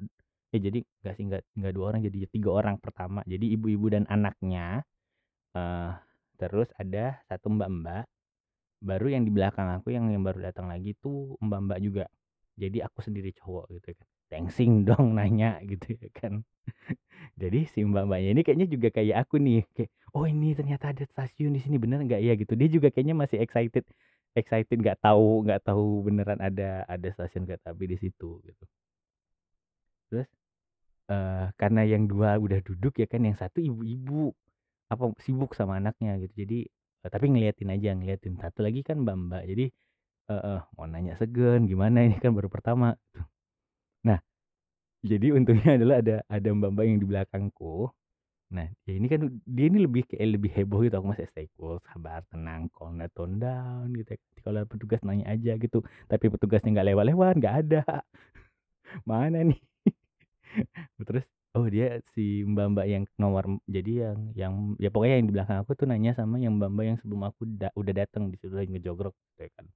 Ya 0.55 0.59
jadi 0.71 0.79
nggak 0.87 1.15
sih 1.19 1.25
nggak 1.27 1.43
nggak 1.59 1.73
dua 1.75 1.85
orang 1.91 2.01
jadi 2.07 2.19
tiga 2.31 2.51
orang 2.55 2.77
pertama. 2.79 3.21
Jadi 3.27 3.47
ibu-ibu 3.59 3.87
dan 3.91 4.05
anaknya. 4.07 4.87
Uh, 5.55 5.95
terus 6.39 6.71
ada 6.79 7.19
satu 7.27 7.51
mbak-mbak. 7.51 8.07
Baru 8.85 9.07
yang 9.11 9.25
di 9.27 9.33
belakang 9.35 9.69
aku 9.81 9.91
yang 9.97 10.07
yang 10.15 10.23
baru 10.23 10.47
datang 10.51 10.71
lagi 10.71 10.95
tuh 11.03 11.35
mbak-mbak 11.43 11.79
juga. 11.83 12.05
Jadi 12.55 12.79
aku 12.87 13.03
sendiri 13.03 13.35
cowok 13.35 13.67
gitu 13.75 13.99
kan 13.99 14.07
tengsing 14.35 14.83
dong 14.83 15.13
nanya 15.17 15.61
gitu 15.63 15.95
ya 15.95 16.09
kan 16.11 16.43
jadi 17.41 17.69
si 17.71 17.87
mbak-mbaknya 17.87 18.31
ini 18.35 18.43
kayaknya 18.43 18.67
juga 18.67 18.89
kayak 18.91 19.17
aku 19.23 19.39
nih 19.39 19.63
kayak 19.77 19.91
oh 20.17 20.27
ini 20.27 20.57
ternyata 20.59 20.91
ada 20.91 21.05
stasiun 21.07 21.55
di 21.55 21.61
sini 21.63 21.77
bener 21.79 22.03
nggak 22.03 22.21
ya 22.21 22.33
gitu 22.35 22.53
dia 22.59 22.69
juga 22.71 22.89
kayaknya 22.91 23.15
masih 23.15 23.39
excited 23.39 23.85
excited 24.35 24.77
nggak 24.81 24.99
tahu 24.99 25.47
nggak 25.47 25.63
tahu 25.63 26.03
beneran 26.09 26.41
ada 26.43 26.83
ada 26.91 27.09
stasiun 27.15 27.47
kereta 27.47 27.71
api 27.71 27.85
di 27.95 27.97
situ 28.01 28.43
gitu 28.43 28.65
terus 30.11 30.29
uh, 31.11 31.51
karena 31.61 31.83
yang 31.85 32.07
dua 32.07 32.37
udah 32.39 32.61
duduk 32.65 33.01
ya 33.01 33.07
kan 33.11 33.25
yang 33.25 33.37
satu 33.37 33.59
ibu-ibu 33.61 34.33
apa 34.93 35.11
sibuk 35.25 35.57
sama 35.57 35.81
anaknya 35.81 36.21
gitu 36.23 36.45
jadi 36.45 36.59
uh, 37.05 37.11
tapi 37.11 37.33
ngeliatin 37.33 37.71
aja 37.73 37.91
ngeliatin 37.97 38.37
satu 38.39 38.65
lagi 38.65 38.81
kan 38.85 39.01
mbak 39.03 39.17
mbak 39.17 39.43
jadi 39.49 39.67
uh, 40.31 40.35
uh, 40.35 40.61
mau 40.77 40.87
nanya 40.89 41.17
segen 41.21 41.67
gimana 41.71 42.05
ini 42.07 42.17
kan 42.21 42.33
baru 42.37 42.49
pertama 42.53 42.95
Nah, 44.05 44.19
jadi 45.05 45.27
untungnya 45.37 45.71
adalah 45.79 45.97
ada 46.05 46.17
ada 46.29 46.49
mbak-mbak 46.53 46.85
yang 46.87 46.99
di 47.03 47.07
belakangku. 47.09 47.91
Nah, 48.55 48.69
ya 48.87 48.93
ini 48.95 49.07
kan 49.11 49.21
dia 49.49 49.67
ini 49.67 49.79
lebih 49.87 50.03
kayak 50.07 50.29
lebih 50.39 50.51
heboh 50.55 50.81
gitu. 50.87 50.95
Aku 51.01 51.09
masih 51.11 51.27
stay 51.33 51.49
cool, 51.59 51.81
sabar, 51.91 52.23
tenang, 52.31 52.71
calm 52.71 53.01
tone 53.17 53.37
down 53.43 53.91
gitu. 53.97 54.15
Kalau 54.45 54.63
petugas 54.69 55.01
nanya 55.03 55.27
aja 55.35 55.57
gitu, 55.59 55.83
tapi 56.07 56.29
petugasnya 56.31 56.71
nggak 56.77 56.89
lewat-lewat, 56.95 57.35
nggak 57.41 57.57
ada. 57.67 57.83
Mana 59.09 59.43
nih? 59.43 59.59
Terus 61.09 61.25
oh 61.55 61.67
dia 61.71 61.87
si 62.15 62.43
mbak-mbak 62.43 62.87
yang 62.91 63.05
nomor 63.23 63.45
jadi 63.71 63.93
yang 64.11 64.19
yang 64.35 64.55
ya 64.83 64.91
pokoknya 64.91 65.17
yang 65.23 65.29
di 65.31 65.35
belakang 65.39 65.59
aku 65.63 65.73
tuh 65.79 65.87
nanya 65.91 66.11
sama 66.19 66.37
yang 66.43 66.59
mbak-mbak 66.59 66.85
yang 66.91 66.99
sebelum 67.03 67.23
aku 67.31 67.43
da, 67.61 67.69
udah 67.79 67.95
datang 67.95 68.23
di 68.33 68.37
situ 68.43 68.51
lagi 68.59 68.71
ngejogrok 68.75 69.15
gitu 69.15 69.41
ya 69.47 69.51
kan. 69.57 69.67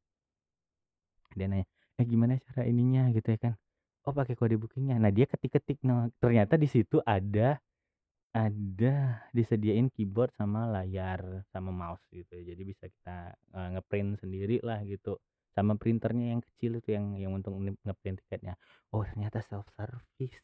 Dia 1.37 1.47
nanya, 1.49 1.67
"Eh 2.01 2.05
gimana 2.09 2.33
cara 2.47 2.63
ininya?" 2.69 3.03
gitu 3.17 3.29
ya 3.35 3.41
kan 3.41 3.55
oh 4.09 4.15
pakai 4.17 4.35
kode 4.41 4.57
bookingnya 4.57 4.97
nah 4.97 5.13
dia 5.13 5.29
ketik-ketik 5.29 5.85
nah 5.85 6.09
ternyata 6.23 6.55
di 6.57 6.65
situ 6.71 6.97
ada 7.05 7.61
Ada, 8.37 9.25
disediain 9.35 9.89
keyboard 9.91 10.31
sama 10.37 10.69
layar, 10.69 11.43
sama 11.51 11.73
mouse 11.73 12.05
gitu. 12.13 12.37
Jadi 12.37 12.63
bisa 12.63 12.87
kita, 12.87 13.33
eee, 13.57 13.69
nge-print 13.75 14.11
sendirilah 14.23 14.81
gitu. 14.87 15.17
Sama 15.57 15.75
printernya 15.81 16.37
yang 16.37 16.43
kecil 16.45 16.79
itu 16.79 16.95
yang 16.95 17.17
yang 17.19 17.33
untuk 17.35 17.57
nge 17.57 17.75
nge-print 17.89 18.19
tiketnya. 18.23 18.55
Oh 18.95 19.03
ternyata 19.03 19.41
self 19.43 19.67
service. 19.75 20.39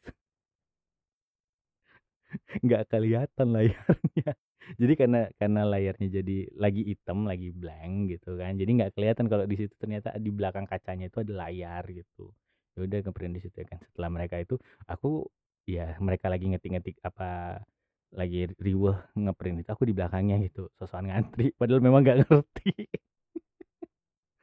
Nggak 2.65 2.83
kelihatan 2.91 3.47
layarnya. 3.53 4.31
Jadi 4.81 4.93
karena 4.97 5.29
karena 5.37 5.61
layarnya 5.61 6.09
jadi 6.09 6.49
lagi 6.57 6.81
hitam, 6.89 7.29
lagi 7.29 7.53
blank 7.53 8.09
gitu 8.17 8.33
kan, 8.33 8.57
jadi 8.57 8.65
nggak 8.65 8.91
kelihatan 8.97 9.29
kalau 9.29 9.45
di 9.45 9.61
situ 9.61 9.69
ternyata 9.77 10.09
di 10.17 10.33
belakang 10.33 10.65
kacanya 10.65 11.05
itu 11.05 11.21
ada 11.21 11.33
layar 11.45 11.85
gitu. 11.93 12.33
Ya 12.73 12.89
udah 12.89 12.97
nge-print 13.05 13.33
di 13.37 13.41
situ 13.45 13.55
ya 13.61 13.67
kan. 13.69 13.77
Setelah 13.85 14.09
mereka 14.09 14.41
itu, 14.41 14.57
aku 14.89 15.29
ya 15.69 15.93
mereka 16.01 16.33
lagi 16.33 16.49
ngetik-ngetik 16.49 16.97
apa, 17.05 17.61
lagi 18.09 18.49
riweuh 18.57 18.97
nge-print 19.13 19.57
itu, 19.61 19.69
aku 19.69 19.85
di 19.85 19.93
belakangnya 19.93 20.41
gitu, 20.49 20.65
sok-sokan 20.81 21.13
ngantri, 21.13 21.53
padahal 21.61 21.81
memang 21.85 22.01
nggak 22.01 22.17
ngerti. 22.25 22.69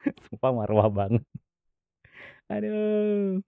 Sumpah 0.31 0.51
marwah 0.55 0.87
banget. 0.87 1.23
Aduh. 2.51 3.43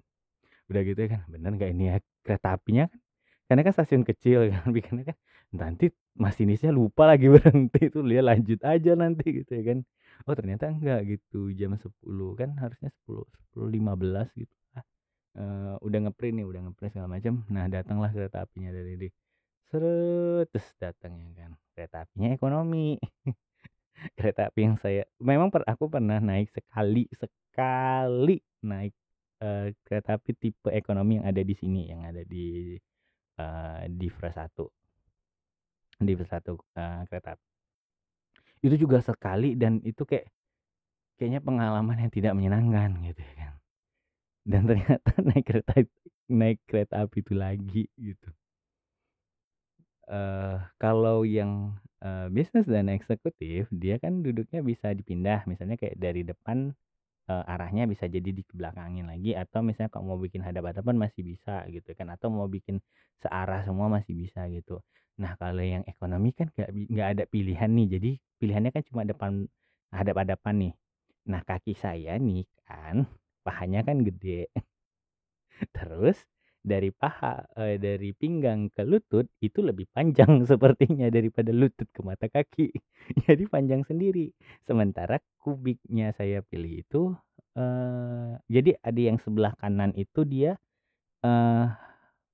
Udah 0.71 0.81
gitu 0.81 0.99
ya 1.05 1.09
kan, 1.19 1.21
bener 1.31 1.51
nggak 1.55 1.71
ini 1.71 1.83
ya 1.93 1.97
kereta 2.25 2.57
apinya 2.57 2.89
kan 2.89 2.99
karena 3.47 3.61
kan 3.65 3.73
stasiun 3.75 4.03
kecil 4.07 4.49
kan, 4.53 4.65
pikirnya 4.75 5.03
kan 5.13 5.17
nanti 5.55 5.85
masinisnya 6.17 6.71
lupa 6.73 7.05
lagi 7.11 7.27
berhenti 7.35 7.91
tuh, 7.93 8.03
dia 8.07 8.21
lanjut 8.25 8.59
aja 8.65 8.91
nanti 8.97 9.25
gitu 9.43 9.51
ya 9.57 9.63
kan. 9.75 9.79
Oh 10.27 10.33
ternyata 10.37 10.71
enggak 10.71 10.99
gitu, 11.11 11.51
jam 11.53 11.75
10 11.77 12.33
kan 12.39 12.55
harusnya 12.61 12.89
10, 13.03 13.25
10.15 13.53 14.27
gitu 14.37 14.53
lah, 14.75 14.83
eee, 15.39 15.73
udah 15.85 15.99
nge-print 16.09 16.35
nih, 16.41 16.45
udah 16.47 16.61
nge-print 16.69 16.91
segala 16.95 17.09
macam. 17.17 17.33
Nah 17.51 17.65
datanglah 17.71 18.11
kereta 18.15 18.37
apinya 18.47 18.71
dari 18.75 18.93
di 18.99 19.09
sret, 19.71 20.47
terus 20.53 20.69
datang 20.81 21.13
ya 21.21 21.31
kan, 21.47 21.51
kereta 21.75 21.97
apinya 22.07 22.29
ekonomi. 22.35 22.97
Kereta 24.17 24.51
api 24.51 24.59
yang 24.67 24.75
saya 24.79 25.03
memang 25.23 25.49
per 25.53 25.63
aku 25.67 25.87
pernah 25.87 26.19
naik 26.19 26.51
sekali 26.51 27.07
sekali 27.15 28.37
naik, 28.67 28.93
eee, 29.43 29.71
kereta 29.87 30.19
api 30.19 30.31
tipe 30.35 30.69
ekonomi 30.71 31.19
yang 31.21 31.27
ada 31.31 31.41
di 31.43 31.55
sini, 31.55 31.87
yang 31.91 32.03
ada 32.03 32.21
di, 32.27 32.75
eee, 33.39 33.89
Divra 33.99 34.31
1. 34.31 34.71
Divra 35.99 36.25
1, 36.25 36.55
eee, 36.77 37.05
kereta. 37.09 37.37
Itu 38.65 38.75
juga 38.83 38.97
sekali 39.03 39.53
dan 39.55 39.79
itu 39.85 40.03
kayak 40.09 40.27
kayaknya 41.17 41.41
pengalaman 41.43 41.97
yang 42.07 42.11
tidak 42.13 42.33
menyenangkan 42.37 42.91
gitu 43.07 43.21
ya 43.23 43.33
kan. 43.41 43.53
Dan 44.45 44.61
ternyata 44.69 45.09
naik 45.29 45.45
kereta 45.49 45.73
naik 46.31 46.59
kereta 46.69 46.95
api 47.05 47.19
itu 47.23 47.33
lagi 47.37 47.83
gitu. 47.99 48.29
Eee, 50.05 50.55
kalau 50.77 51.25
yang, 51.25 51.73
eee, 52.05 52.27
bisnis 52.29 52.65
dan 52.69 52.89
eksekutif, 52.93 53.65
dia 53.73 53.97
kan 53.97 54.21
duduknya 54.21 54.61
bisa 54.61 54.93
dipindah, 54.93 55.45
misalnya 55.49 55.77
kayak 55.81 55.97
dari 55.97 56.21
depan, 56.21 56.73
eee, 57.29 57.43
arahnya 57.49 57.83
bisa 57.89 58.05
jadi 58.09 58.29
dibelakangin 58.35 59.05
lagi 59.09 59.33
atau 59.37 59.61
misalnya 59.65 59.91
kalau 59.93 60.15
mau 60.15 60.19
bikin 60.21 60.41
hadap-hadapan 60.45 60.95
masih 60.99 61.21
bisa 61.25 61.65
gitu 61.71 61.91
kan, 61.97 62.07
atau 62.13 62.29
mau 62.33 62.47
bikin 62.49 62.79
searah 63.21 63.61
semua 63.67 63.87
masih 63.91 64.13
bisa 64.17 64.45
gitu. 64.51 64.81
Nah 65.21 65.33
kalau 65.39 65.63
yang 65.63 65.83
ekonomi 65.87 66.31
kan 66.35 66.47
nggak 66.55 66.69
nggak 66.91 67.09
ada 67.17 67.23
pilihan 67.29 67.69
nih, 67.71 67.87
jadi 67.99 68.09
pilihannya 68.41 68.71
kan 68.75 68.83
cuma 68.89 69.01
depan 69.07 69.47
hadap-hadapan 69.93 70.55
nih. 70.69 70.73
Nah 71.31 71.41
kaki 71.45 71.73
saya 71.77 72.17
nih 72.21 72.45
kan, 72.67 73.05
pahanya 73.45 73.81
kan 73.87 74.01
gede. 74.05 74.49
Terus 75.75 76.17
dari 76.65 76.89
paha, 76.89 77.45
eee, 77.61 77.77
dari 77.77 78.09
pinggang 78.17 78.73
ke 78.73 78.81
lutut 78.81 79.29
itu 79.45 79.61
lebih 79.61 79.85
panjang 79.93 80.41
sepertinya 80.51 81.07
daripada 81.13 81.53
lutut 81.53 81.85
ke 81.93 82.01
mata 82.01 82.25
kaki. 82.27 82.73
Jadi 83.29 83.43
panjang 83.45 83.85
sendiri. 83.85 84.33
Sementara 84.65 85.21
kubiknya 85.37 86.09
saya 86.17 86.41
pilih 86.41 86.81
itu, 86.81 87.01
eee, 87.57 88.41
jadi 88.49 88.71
ada 88.81 89.01
yang 89.01 89.17
sebelah 89.21 89.53
kanan 89.61 89.93
itu 89.93 90.25
dia, 90.25 90.57
eee, 91.25 91.65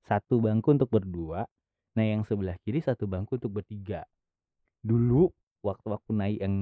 satu 0.06 0.40
bangku 0.42 0.74
untuk 0.76 0.90
berdua, 0.92 1.46
nah 1.96 2.04
yang 2.06 2.22
sebelah 2.26 2.56
kiri 2.64 2.80
satu 2.82 3.06
bangku 3.10 3.38
untuk 3.40 3.52
bertiga. 3.62 4.04
Dulu 4.82 5.30
waktu 5.66 5.88
aku 5.94 6.10
naik 6.14 6.38
yang 6.42 6.56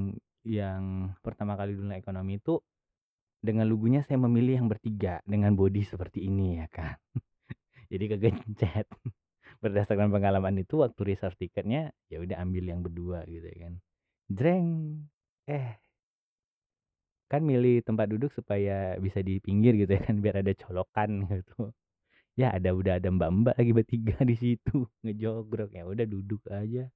yang 0.44 0.84
pertama 1.24 1.54
kali 1.58 1.76
dulu 1.76 1.92
ekonomi 1.92 2.40
itu, 2.40 2.60
dengan 3.40 3.68
lugunya 3.68 4.00
saya 4.04 4.20
memilih 4.20 4.60
yang 4.64 4.68
bertiga, 4.72 5.20
dengan 5.28 5.54
body 5.56 5.82
seperti 5.86 6.26
ini 6.28 6.60
ya 6.64 6.68
kan. 6.72 6.96
Jadi 7.90 8.04
kegencet. 8.06 8.87
Berdasarkan 9.62 10.09
pengalaman 10.14 10.56
itu 10.62 10.80
waktu 10.80 11.00
reserve 11.04 11.37
tiketnya, 11.37 11.90
ya 12.09 12.23
udah 12.23 12.38
ambil 12.40 12.64
yang 12.64 12.80
berdua 12.80 13.26
gitu 13.28 13.44
ya 13.44 13.59
kan. 13.68 13.75
Jreng, 14.30 14.68
eh 15.50 15.76
kan 17.30 17.47
milih 17.47 17.87
tempat 17.87 18.11
duduk 18.11 18.35
supaya 18.35 18.99
bisa 18.99 19.23
di 19.23 19.38
pinggir 19.38 19.78
gitu 19.78 19.94
ya 19.94 20.02
kan, 20.02 20.18
biar 20.18 20.42
ada 20.42 20.52
colokan 20.59 21.11
gitu. 21.30 21.70
Ya 22.38 22.54
ada 22.56 22.73
udah 22.75 22.99
ada 23.02 23.09
mbak-mbak 23.12 23.54
lagi 23.59 23.73
bertiga 23.76 24.16
di 24.25 24.37
situ, 24.38 24.87
ngejogrok, 25.04 25.70
ya 25.76 25.85
udah 25.87 26.06
duduk 26.09 26.42
aja. 26.50 26.88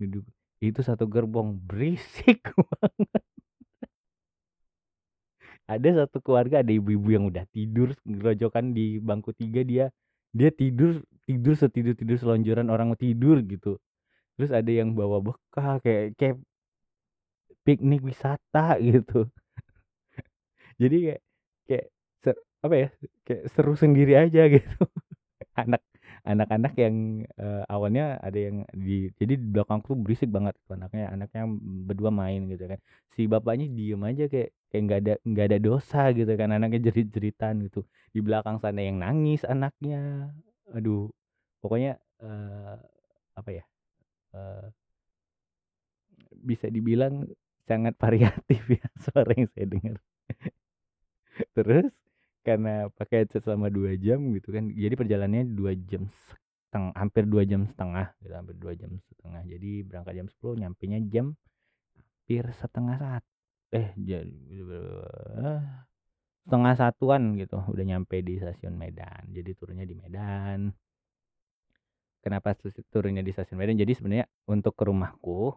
Duduk. 0.00 0.24
Itu 0.62 0.80
satu 0.84 1.06
gerbong 1.10 1.60
berisik 1.68 2.40
banget. 2.56 3.22
Ada 5.66 6.06
satu 6.06 6.22
keluarga, 6.22 6.62
ada 6.62 6.70
ibu-ibu 6.70 7.08
yang 7.10 7.24
udah 7.26 7.42
tidur 7.50 7.90
gerojokan 8.06 8.70
di 8.70 9.02
bangku 9.02 9.34
3 9.34 9.66
dia 9.66 9.90
dia 10.38 10.50
tidur 10.52 11.00
tidur 11.26 11.54
setidur-tidur 11.58 12.16
selonjoran 12.20 12.68
orang 12.74 12.94
tidur 13.00 13.40
gitu. 13.42 13.80
Terus 14.36 14.50
ada 14.52 14.70
yang 14.70 14.92
bawa 14.92 15.18
bekal 15.24 15.80
kayak 15.84 16.14
kayak 16.20 16.36
piknik 17.66 18.02
wisata 18.06 18.78
gitu. 18.88 19.26
Jadi 20.76 20.96
kayak 21.08 21.20
kayak 21.66 21.86
se 22.22 22.30
apa 22.64 22.74
ya, 22.76 22.88
kayak 23.26 23.42
seru 23.54 23.74
sendiri 23.74 24.12
aja 24.16 24.42
gitu. 24.52 24.76
Anak 25.60 25.82
anak-anak 26.26 26.72
yang, 26.78 26.96
eee, 27.38 27.62
awalnya 27.70 28.18
ada 28.22 28.38
yang 28.38 28.56
di 28.74 29.08
jadi 29.20 29.34
di 29.38 29.46
belakangku 29.54 29.94
berisik 29.98 30.28
banget 30.34 30.54
tuh 30.66 30.74
anaknya 30.78 31.06
anaknya 31.14 31.42
berdua 31.88 32.10
main 32.10 32.50
gitu 32.52 32.64
kan. 32.70 32.78
Si 33.14 33.24
bapaknya 33.30 33.66
diem 33.70 34.02
aja 34.04 34.24
kayak 34.32 34.50
kayak 34.70 34.82
nggak 34.86 34.98
ada 35.06 35.12
nggak 35.24 35.46
ada 35.52 35.58
dosa 35.62 36.00
gitu 36.18 36.32
kan, 36.34 36.48
anaknya 36.56 36.80
jerit-jeritan 36.90 37.54
gitu. 37.70 37.80
Di 38.14 38.20
belakang 38.26 38.58
sana 38.62 38.80
yang 38.82 38.98
nangis 39.02 39.42
anaknya. 39.46 40.30
Aduh, 40.74 41.08
pokoknya, 41.62 41.96
eee, 42.22 42.74
apa 43.38 43.50
ya, 43.54 43.64
eee 44.36 44.66
bisa 46.48 46.66
dibilang 46.70 47.26
sangat 47.66 47.94
variatif 48.02 48.62
ya 48.78 48.84
suara 49.02 49.32
yang 49.34 49.48
saya 49.52 49.66
dengar. 49.68 49.96
Terus 51.54 51.90
karena 52.46 52.86
pakai 52.94 53.26
headset 53.26 53.42
selama 53.42 53.66
2 53.74 53.98
jam 53.98 54.22
gitu 54.30 54.54
kan, 54.54 54.70
jadi 54.70 54.94
perjalanannya 54.94 55.50
2 55.58 55.74
jam 55.90 56.06
seteng 56.06 56.94
hampir 56.94 57.26
2 57.26 57.42
jam 57.42 57.66
setengah 57.66 58.14
gitu, 58.22 58.32
hampir 58.38 58.54
2 58.54 58.72
jam 58.78 58.90
setengah. 59.10 59.42
Jadi 59.50 59.70
berangkat 59.82 60.12
jam 60.14 60.26
10 60.30 60.54
nyampenya 60.62 60.98
jam 61.10 61.26
hampir 62.26 62.44
setengah 62.58 62.96
sat 62.98 63.24
eh 63.74 63.90
ja 63.98 64.22
setengah 66.46 66.74
satuan 66.78 67.34
gitu 67.34 67.58
udah 67.58 67.84
nyampe 67.86 68.22
di 68.22 68.38
stasiun 68.38 68.78
Medan. 68.78 69.26
Jadi 69.34 69.50
turunnya 69.58 69.82
di 69.82 69.98
Medan. 69.98 70.70
Kenapa 72.22 72.54
turunnya 72.90 73.22
di 73.22 73.30
stasiun 73.34 73.58
Medan, 73.58 73.78
jadi 73.78 73.94
sebenarnya 73.94 74.26
untuk 74.50 74.74
ke 74.74 74.86
rumahku, 74.86 75.54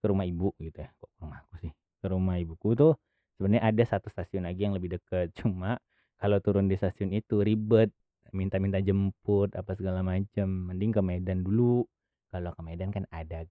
ke 0.00 0.06
rumah 0.08 0.28
ibu 0.28 0.52
gitu 0.60 0.84
ya, 0.84 0.92
kok 0.92 1.08
rumahku 1.20 1.52
sih, 1.64 1.72
ke 1.72 2.06
rumah 2.08 2.36
ibuku 2.36 2.76
tuh 2.76 2.92
sebenarnya 3.40 3.64
ada 3.64 3.82
satu 3.88 4.12
stasiun 4.12 4.44
lagi 4.44 4.68
yang 4.68 4.76
lebih 4.76 5.00
dekat, 5.00 5.32
cuma 5.40 5.80
kalau 6.22 6.38
turun 6.38 6.70
di 6.70 6.78
stasiun 6.78 7.10
itu 7.10 7.42
ribet, 7.42 7.90
minta-minta 8.30 8.78
jemput 8.78 9.50
apa 9.58 9.74
segala 9.74 10.00
macam, 10.06 10.48
mending 10.70 10.94
ke 10.94 11.02
Medan 11.02 11.42
dulu. 11.42 11.82
Kalau 12.30 12.54
ke 12.54 12.62
Medan 12.62 12.94
kan 12.94 13.04
ada, 13.10 13.42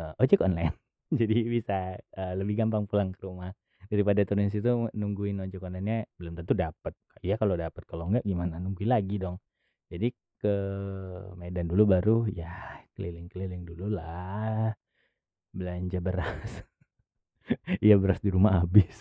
eee, 0.00 0.12
ojek 0.22 0.40
online. 0.42 0.74
Jadi 1.20 1.36
bisa, 1.46 1.94
eee, 2.16 2.34
lebih 2.40 2.56
gampang 2.64 2.88
pulang 2.88 3.12
ke 3.14 3.20
rumah. 3.26 3.52
Daripada 3.90 4.22
turun 4.24 4.48
situ 4.52 4.88
nungguin 4.94 5.40
ojek 5.44 5.60
online-nya 5.60 6.08
belum 6.20 6.34
tentu 6.40 6.54
dapet. 6.56 6.94
Ya 7.26 7.36
kalau 7.40 7.54
dapet, 7.58 7.82
kalau 7.90 8.08
enggak 8.10 8.24
gimana, 8.24 8.56
nungguin 8.62 8.90
lagi 8.90 9.16
dong. 9.20 9.36
Jadi 9.92 10.10
ke 10.40 10.54
Medan 11.36 11.68
dulu 11.68 11.84
baru 11.94 12.18
ya 12.32 12.80
keliling-keliling 12.96 13.64
dululah, 13.68 14.72
belanja 15.54 15.98
beras. 16.02 16.52
Iya 17.84 17.96
beras 17.98 18.20
di 18.22 18.30
rumah 18.30 18.62
habis, 18.62 18.94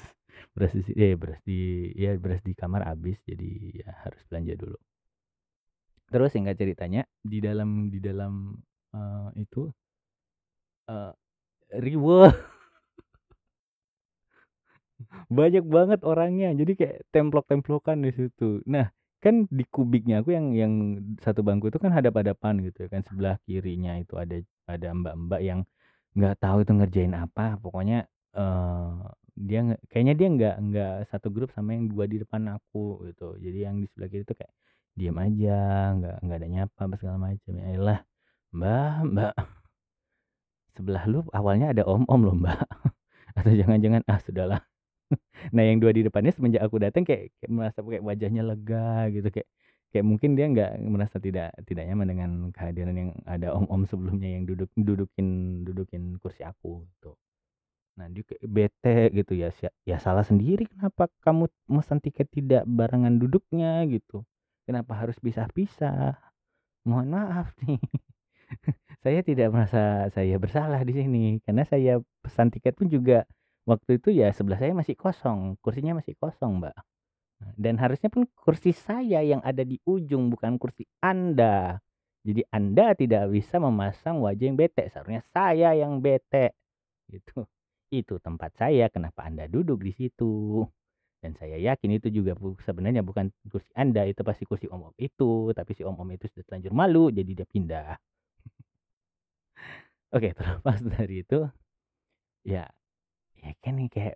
beras 0.56 0.74
di 0.78 0.82
eh 0.98 1.14
beras 1.22 1.40
di 1.50 1.58
ya 2.04 2.10
beras 2.24 2.42
di 2.48 2.54
kamar 2.58 2.82
habis, 2.90 3.18
jadi 3.30 3.48
ya 3.84 3.90
harus 4.06 4.22
belanja 4.30 4.54
dulu. 4.60 4.80
Terus 6.10 6.34
singkat 6.34 6.58
ceritanya, 6.58 7.06
di 7.22 7.38
dalam 7.38 7.94
di 7.94 8.02
dalam, 8.02 8.58
eee, 8.98 9.46
itu 9.46 9.70
eee, 10.90 11.14
riweuh. 11.84 12.34
Banyak 15.30 15.62
banget 15.70 16.00
orangnya, 16.02 16.50
jadi 16.58 16.72
kayak 16.74 16.98
templok-templokan 17.14 18.02
di 18.02 18.10
situ. 18.18 18.66
Nah, 18.66 18.90
kan 19.22 19.46
di 19.54 19.62
kubiknya 19.70 20.26
aku 20.26 20.34
yang 20.34 20.58
yang 20.58 20.74
satu 21.22 21.46
bangku 21.46 21.70
itu 21.70 21.78
kan 21.78 21.92
hadap-hadapan 21.94 22.64
gitu 22.66 22.88
ya 22.88 22.90
kan 22.90 23.04
sebelah 23.04 23.36
kirinya 23.44 24.00
itu 24.00 24.16
ada 24.16 24.40
ada 24.64 24.96
mbak-mbak 24.96 25.42
yang 25.44 25.60
nggak 26.16 26.36
tahu 26.44 26.64
itu 26.68 26.72
ngerjain 26.76 27.12
apa 27.16 27.56
pokoknya 27.64 28.08
eh 28.36 28.92
dia 29.40 29.60
kayaknya 29.88 30.14
dia 30.20 30.28
nggak 30.36 30.56
nggak 30.68 30.94
satu 31.08 31.28
grup 31.32 31.50
sama 31.56 31.72
yang 31.72 31.88
dua 31.88 32.06
di 32.12 32.20
depan 32.20 32.44
aku 32.60 33.08
gitu. 33.08 33.40
Jadi 33.40 33.60
yang 33.64 33.76
di 33.80 33.88
sebelah 33.88 34.10
kiri 34.12 34.24
itu 34.28 34.36
kayak 34.36 34.54
diam 35.00 35.16
aja 35.16 35.60
nggak 35.96 36.16
nggak 36.28 36.38
ada 36.44 36.48
nyapa 36.52 36.80
apa 36.84 36.96
segala 37.00 37.18
macam 37.32 37.54
ya 37.56 37.80
lah 37.80 38.00
mbak 38.52 38.94
mbak. 39.16 39.34
Sebelah 40.76 41.04
lu 41.08 41.20
awalnya 41.32 41.72
ada 41.72 41.84
om 41.88 42.04
om 42.12 42.22
loh 42.28 42.36
mbak. 42.36 42.60
Atau 43.40 43.52
jangan-jangan 43.56 44.04
ah 44.12 44.20
sudahlah. 44.20 44.62
Nah 45.56 45.64
yang 45.66 45.82
dua 45.82 45.90
di 45.90 46.06
depannya 46.06 46.30
semenjak 46.30 46.62
aku 46.62 46.78
datang 46.78 47.02
kayak, 47.02 47.34
kayak 47.42 47.50
merasa 47.50 47.82
kayak 47.82 48.06
wajahnya 48.06 48.46
lega 48.46 49.10
gitu 49.10 49.26
kayak 49.34 49.50
kayak 49.90 50.06
mungkin 50.06 50.38
dia 50.38 50.46
nggak 50.46 50.72
merasa 50.86 51.18
tidak 51.18 51.50
tidak 51.66 51.90
nyaman 51.90 52.08
dengan 52.14 52.32
kehadiran 52.54 52.94
yang 52.94 53.12
ada 53.26 53.58
om-om 53.58 53.90
sebelumnya 53.90 54.30
yang 54.38 54.46
duduk 54.46 54.70
dudukin 54.78 55.62
dudukin 55.66 56.22
kursi 56.22 56.46
aku 56.46 56.86
gitu. 56.94 57.18
Nah 58.00 58.08
dia 58.08 58.24
kayak 58.24 58.48
bete 58.48 58.98
gitu 59.12 59.36
ya 59.36 59.52
ya 59.84 60.00
salah 60.00 60.24
sendiri 60.24 60.64
kenapa 60.72 61.12
kamu 61.20 61.52
pesan 61.68 62.00
tiket 62.00 62.32
tidak 62.32 62.64
barengan 62.64 63.20
duduknya 63.20 63.84
gitu. 63.92 64.24
Kenapa 64.64 64.96
harus 64.96 65.20
pisah-pisah? 65.20 66.16
Mohon 66.88 67.08
maaf 67.20 67.52
nih. 67.68 67.76
saya 69.04 69.20
tidak 69.22 69.52
merasa 69.52 70.08
saya 70.16 70.36
bersalah 70.40 70.80
di 70.88 70.94
sini 70.96 71.24
karena 71.44 71.68
saya 71.68 72.00
pesan 72.24 72.50
tiket 72.56 72.80
pun 72.80 72.88
juga 72.88 73.28
waktu 73.70 74.02
itu 74.02 74.10
ya 74.16 74.32
sebelah 74.34 74.58
saya 74.58 74.74
masih 74.74 74.96
kosong, 74.98 75.60
kursinya 75.62 76.00
masih 76.00 76.18
kosong, 76.18 76.64
Mbak. 76.64 76.76
Nah, 77.40 77.52
Dan 77.56 77.76
harusnya 77.78 78.10
pun 78.10 78.26
kursi 78.34 78.74
saya 78.74 79.22
yang 79.22 79.40
ada 79.46 79.62
di 79.62 79.78
ujung 79.86 80.34
bukan 80.34 80.58
kursi 80.58 80.90
Anda. 81.04 81.78
Jadi 82.26 82.42
Anda 82.52 82.98
tidak 82.98 83.32
bisa 83.32 83.62
memasang 83.62 84.20
wajah 84.20 84.46
yang 84.50 84.58
bete, 84.60 84.90
seharusnya 84.92 85.24
saya 85.32 85.78
yang 85.78 86.02
bete. 86.04 86.52
Gitu. 87.08 87.46
Itu 87.90 88.22
tempat 88.22 88.54
saya, 88.54 88.86
kenapa 88.94 89.26
Anda 89.26 89.50
duduk 89.50 89.82
di 89.82 89.90
situ? 89.98 90.62
Dan 91.20 91.36
saya 91.36 91.58
yakin 91.60 92.00
itu 92.00 92.08
juga 92.14 92.38
sebenarnya 92.64 93.02
bukan 93.04 93.34
kursi 93.52 93.68
Anda, 93.76 94.06
itu 94.08 94.22
pasti 94.24 94.46
kursi 94.48 94.70
om-om 94.70 94.94
itu, 95.02 95.52
tapi 95.58 95.74
si 95.76 95.82
om-om 95.84 96.08
itu 96.16 96.30
sudah 96.32 96.46
terlanjur 96.48 96.72
malu 96.72 97.10
jadi 97.12 97.32
dia 97.44 97.48
pindah. 97.50 97.98
Oke, 100.16 100.32
terlepas 100.38 100.80
dari 100.86 101.26
itu 101.26 101.50
ya 102.48 102.64
ya 103.44 103.52
kan 103.64 103.76
nih 103.80 103.90
kayak 103.92 104.16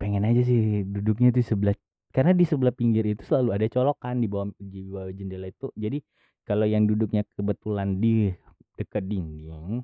pengen 0.00 0.24
aja 0.28 0.42
sih 0.46 0.84
duduknya 0.86 1.30
di 1.34 1.42
sebelah 1.44 1.74
karena 2.14 2.32
di 2.36 2.44
sebelah 2.48 2.72
pinggir 2.74 3.04
itu 3.08 3.22
selalu 3.26 3.50
ada 3.56 3.66
colokan 3.68 4.20
di 4.22 4.26
bawah 4.30 4.48
di 4.56 4.80
bawah 4.88 5.10
jendela 5.12 5.48
itu 5.50 5.68
jadi 5.76 5.98
kalau 6.48 6.64
yang 6.68 6.84
duduknya 6.88 7.22
kebetulan 7.36 7.98
di 8.00 8.32
dekat 8.78 9.04
dinding 9.10 9.82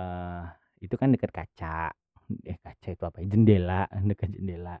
eh 0.00 0.44
itu 0.84 0.94
kan 1.00 1.08
dekat 1.14 1.30
kaca 1.34 1.92
eh 2.44 2.58
kaca 2.60 2.88
itu 2.94 3.04
apa 3.08 3.16
ya? 3.22 3.26
Jendela 3.32 3.82
dekat 4.10 4.28
jendela. 4.36 4.76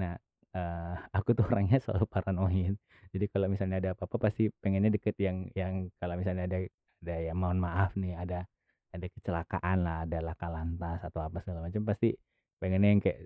Nah 0.00 0.12
eh 0.50 0.94
aku 1.16 1.30
tuh 1.38 1.44
orangnya 1.46 1.78
selalu 1.84 2.06
paranoid. 2.10 2.74
Jadi 3.14 3.24
kalau 3.32 3.46
misalnya 3.52 3.76
ada 3.82 3.90
apa-apa 3.94 4.16
pasti 4.30 4.50
pengennya 4.62 4.90
deket 4.94 5.14
yang 5.20 5.46
yang 5.54 5.88
kalau 6.00 6.14
misalnya 6.20 6.44
ada 6.50 6.58
ada 7.00 7.14
ya 7.16 7.32
mohon 7.32 7.58
maaf 7.62 7.94
nih 7.96 8.14
ada 8.18 8.44
ada 8.90 9.06
kecelakaan 9.14 9.76
lah 9.86 9.96
ada 10.04 10.18
laka 10.20 10.46
lantas 10.50 10.98
atau 11.06 11.20
apa 11.22 11.38
segala 11.42 11.70
macam 11.70 11.82
pasti 11.86 12.12
pengennya 12.60 12.88
yang 12.92 13.00
kayak 13.00 13.20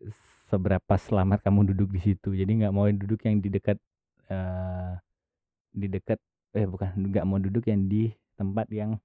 seberapa 0.52 0.95
selamat 1.00 1.38
kamu 1.43 1.61
duduk 1.75 1.88
di 1.97 2.00
situ. 2.12 2.37
Jadi 2.37 2.50
nggak 2.64 2.73
mau 2.76 2.87
duduk 2.93 3.21
yang 3.26 3.37
di 3.43 3.49
dekat 3.50 3.78
eh 4.31 4.93
di 5.75 5.87
dekat 5.90 6.19
eh 6.54 6.66
bukan 6.71 6.88
nggak 7.11 7.25
mau 7.26 7.38
duduk 7.43 7.64
yang 7.66 7.90
di 7.90 8.12
tempat 8.38 8.66
yang 8.71 8.97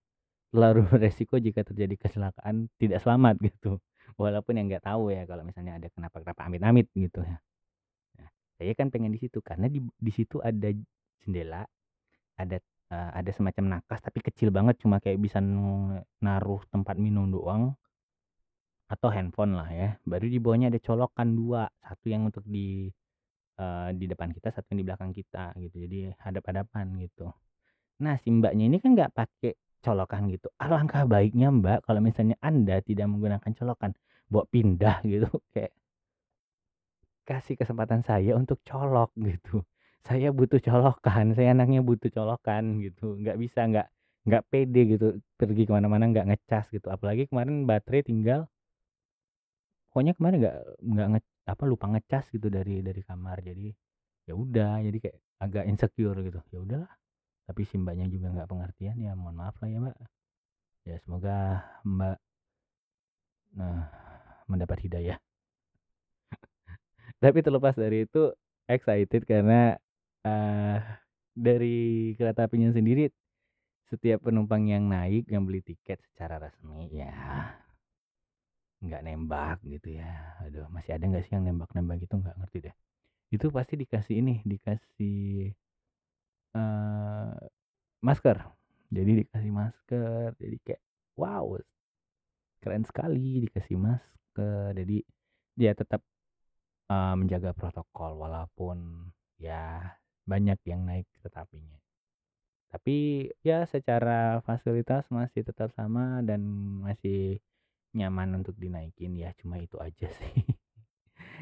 terlalu 0.54 0.82
beresiko 0.92 1.38
jika 1.42 1.62
terjadi 1.66 1.96
kecelakaan 1.98 2.70
tidak 2.82 3.00
selamat 3.02 3.36
gitu 3.42 3.78
walaupun 4.18 4.54
yang 4.58 4.66
nggak 4.72 4.86
tahu 4.86 5.12
ya 5.14 5.24
kalau 5.30 5.44
misalnya 5.46 5.78
ada 5.78 5.88
kenapa-kenapa 5.92 6.42
amit-amit 6.48 6.88
gitu 6.96 7.22
ya 7.22 7.38
Nah, 8.20 8.30
saya 8.58 8.74
kan 8.76 8.88
pengen 8.94 9.12
di 9.16 9.20
situ 9.22 9.40
karena 9.44 9.68
di 9.72 9.80
di 9.82 10.12
situ 10.14 10.40
ada 10.44 10.70
jendela 11.24 11.64
ada 12.40 12.58
eh, 12.94 13.12
ada 13.20 13.32
semacam 13.36 13.80
nakas 13.80 14.00
tapi 14.04 14.20
kecil 14.24 14.50
banget 14.54 14.76
cuma 14.82 14.98
kayak 15.04 15.20
bisa 15.22 15.40
naruh 16.24 16.62
tempat 16.72 16.96
minum 17.00 17.30
doang 17.30 17.76
atau 18.90 19.10
handphone 19.14 19.54
lah 19.54 19.70
ya. 19.70 19.90
Baru 20.02 20.26
di 20.26 20.42
bawahnya 20.42 20.74
ada 20.74 20.82
colokan 20.82 21.38
dua, 21.38 21.70
satu 21.78 22.06
yang 22.10 22.26
untuk 22.26 22.42
di 22.50 22.90
eh, 23.62 23.90
di 23.94 24.06
depan 24.10 24.30
kita, 24.34 24.50
satu 24.56 24.74
yang 24.74 24.80
di 24.82 24.88
belakang 24.90 25.12
kita 25.14 25.54
gitu. 25.62 25.76
Jadi 25.86 25.98
hadap-hadapan 26.18 26.86
gitu. 27.06 27.30
Nah, 28.04 28.16
si 28.22 28.30
Mbaknya 28.32 28.66
ini 28.72 28.78
kan 28.82 28.96
nggak 28.98 29.12
pakai 29.14 29.54
colokan 29.86 30.28
gitu. 30.34 30.48
Alangkah 30.60 31.04
baiknya 31.08 31.48
Mbak 31.52 31.88
kalau 31.88 32.02
misalnya 32.04 32.38
Anda 32.44 32.80
tidak 32.84 33.08
menggunakan 33.12 33.52
colokan, 33.56 33.92
bawa 34.32 34.46
pindah 34.54 34.96
gitu. 35.12 35.30
Kayak 35.54 35.74
kasih 37.28 37.56
kesempatan 37.62 38.02
saya 38.02 38.34
untuk 38.36 38.60
colok 38.66 39.14
gitu. 39.20 39.62
Saya 40.02 40.32
butuh 40.34 40.60
colokan, 40.64 41.32
saya 41.36 41.54
anaknya 41.56 41.82
butuh 41.86 42.10
colokan 42.12 42.82
gitu. 42.86 43.18
Nggak 43.22 43.38
bisa 43.40 43.60
nggak 43.70 43.88
nggak 44.28 44.44
pede 44.52 44.82
gitu 44.98 45.08
pergi 45.40 45.64
ke 45.68 45.72
mana-mana 45.74 46.06
nggak 46.12 46.28
ngecas 46.30 46.66
gitu. 46.76 46.88
Apalagi 46.92 47.30
kemarin 47.32 47.64
baterai 47.70 48.04
tinggal 48.06 48.50
pokoknya 49.90 50.14
kemarin 50.18 50.38
nggak 50.42 50.58
nggak 50.86 51.08
nge 51.18 51.22
apa 51.50 51.64
lupa 51.66 51.86
ngecas 51.90 52.26
gitu 52.30 52.48
dari 52.48 52.86
dari 52.86 53.02
kamar 53.02 53.42
jadi 53.42 53.74
ya 54.30 54.34
udah 54.38 54.86
jadi 54.86 54.98
kayak 55.02 55.18
agak 55.42 55.64
insecure 55.66 56.20
gitu 56.22 56.40
ya 56.54 56.60
udahlah 56.62 56.92
tapi 57.50 57.66
si 57.66 57.82
mbaknya 57.82 58.06
juga 58.06 58.30
nggak 58.30 58.46
pengertian 58.46 58.94
ya 59.02 59.18
mohon 59.18 59.34
maaf 59.42 59.58
lah 59.58 59.70
ya 59.74 59.82
mbak. 59.82 59.98
Ya 60.86 60.96
semoga 61.02 61.66
mbak 61.82 62.22
nah 63.58 63.90
mendapat 64.46 64.78
hidayah. 64.86 65.18
Tapi 67.24 67.42
terlepas 67.42 67.74
dari 67.74 68.06
itu 68.06 68.30
excited 68.70 69.26
karena 69.26 69.74
eh 70.22 70.78
dari 71.34 72.14
kereta 72.14 72.46
apinya 72.46 72.70
sendiri 72.70 73.10
setiap 73.90 74.30
penumpang 74.30 74.70
yang 74.70 74.86
naik 74.86 75.26
yang 75.26 75.42
beli 75.50 75.66
tiket 75.66 75.98
secara 76.14 76.38
resmi 76.38 76.86
ya 76.94 77.10
nggak 78.86 79.02
nembak 79.10 79.58
gitu 79.66 79.98
ya. 79.98 80.38
Aduh 80.46 80.70
masih 80.70 80.94
ada 80.96 81.04
nggak 81.10 81.26
sih 81.26 81.34
yang 81.34 81.50
nembak-nembak 81.50 81.98
gitu? 82.06 82.14
Nggak 82.22 82.38
ngerti 82.40 82.58
deh. 82.70 82.76
Itu 83.34 83.50
pasti 83.50 83.74
dikasih 83.82 84.16
ini 84.22 84.46
dikasih 84.46 85.50
eh 86.56 87.34
masker. 88.02 88.38
Jadi 88.90 89.12
dikasih 89.26 89.52
masker 89.54 90.30
jadi 90.42 90.58
kayak 90.66 90.82
wow 91.20 91.46
keren 92.64 92.84
sekali 92.88 93.46
dikasih 93.46 93.78
masker. 93.78 94.74
Jadi 94.74 94.98
dia 95.60 95.72
tetap 95.76 96.02
eh, 96.92 97.16
menjaga 97.20 97.52
protokol 97.54 98.18
walaupun 98.18 99.10
ya 99.40 99.94
banyak 100.28 100.60
yang 100.68 100.86
naik 100.86 101.08
kereta 101.18 101.48
apinya 101.48 101.80
tapi 102.70 103.28
ya 103.42 103.66
secara 103.66 104.46
fasilitas 104.46 105.10
masih 105.10 105.42
tetap 105.42 105.74
sama 105.74 106.22
dan 106.22 106.46
masih 106.86 107.42
nyaman 107.98 108.38
untuk 108.46 108.54
dinaikin 108.62 109.18
ya 109.18 109.34
cuma 109.42 109.58
itu 109.58 109.82
aja 109.82 110.06
sih. 110.22 110.34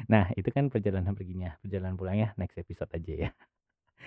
Nah 0.08 0.32
itu 0.40 0.48
kan 0.48 0.72
perjalanan 0.72 1.12
perginya 1.12 1.60
perjalanan 1.60 2.00
pulangnya 2.00 2.32
next 2.40 2.56
episode 2.56 2.88
aja 2.96 3.28
ya 3.28 3.30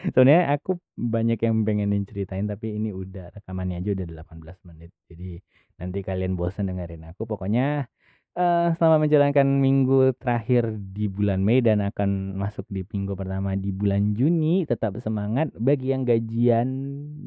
sebenarnya 0.09 0.55
aku 0.55 0.79
banyak 0.97 1.39
yang 1.43 1.61
pengenin 1.67 2.03
ceritain 2.07 2.47
tapi 2.47 2.75
ini 2.77 2.95
udah 2.95 3.29
rekamannya 3.35 3.81
aja 3.83 3.93
udah 3.93 4.07
18 4.25 4.67
menit. 4.71 4.91
Jadi 5.11 5.37
nanti 5.77 5.99
kalian 6.01 6.33
bosan 6.39 6.71
dengerin 6.71 7.07
aku. 7.11 7.27
Pokoknya 7.27 7.85
eh 8.31 8.69
selama 8.79 9.03
menjalankan 9.03 9.43
minggu 9.43 10.15
terakhir 10.15 10.71
di 10.95 11.11
bulan 11.11 11.43
Mei 11.43 11.59
dan 11.59 11.83
akan 11.83 12.39
masuk 12.39 12.63
di 12.71 12.87
minggu 12.87 13.11
pertama 13.11 13.59
di 13.59 13.75
bulan 13.75 14.15
Juni 14.15 14.63
tetap 14.63 14.95
semangat 15.03 15.51
bagi 15.59 15.91
yang 15.91 16.07
gajian 16.07 16.67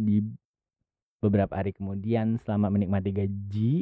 di 0.00 0.24
beberapa 1.20 1.61
hari 1.61 1.77
kemudian. 1.77 2.40
Selamat 2.40 2.72
menikmati 2.72 3.11
gaji 3.12 3.72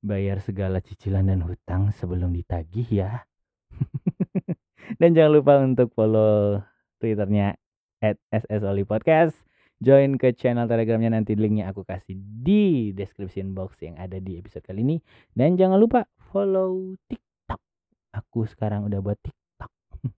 bayar 0.00 0.38
segala 0.40 0.78
cicilan 0.80 1.28
dan 1.28 1.44
hutang 1.44 1.92
sebelum 1.92 2.32
ditagih 2.32 2.88
ya. 3.04 3.24
Dan 5.00 5.12
jangan 5.18 5.32
lupa 5.34 5.52
untuk 5.60 5.90
follow 5.92 6.62
twitternya 7.02 7.58
at 8.06 8.16
ssoli 8.30 8.86
podcast. 8.86 9.34
Join 9.76 10.16
ke 10.16 10.32
channel 10.32 10.64
telegramnya 10.64 11.12
nanti 11.12 11.36
linknya 11.36 11.68
aku 11.68 11.84
kasih 11.84 12.16
di 12.16 12.96
description 12.96 13.52
box 13.52 13.76
yang 13.84 14.00
ada 14.00 14.16
di 14.16 14.40
episode 14.40 14.64
kali 14.64 14.80
ini. 14.80 14.96
Dan 15.36 15.60
jangan 15.60 15.76
lupa 15.76 16.08
follow 16.32 16.96
tiktok. 17.04 17.60
Aku 18.16 18.48
sekarang 18.48 18.88
udah 18.88 19.04
buat 19.04 19.20
tiktok. 19.20 19.68